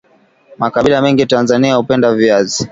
[0.57, 2.69] Makabila mengi Tanzania hupenda viazi